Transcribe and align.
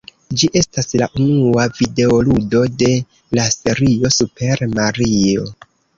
Ĝi 0.41 0.47
estas 0.59 0.87
la 1.01 1.07
unua 1.25 1.65
videoludo 1.81 2.63
de 2.79 2.89
la 3.41 3.45
serio 3.57 4.11
"Super 4.17 4.65
Mario". 4.79 5.47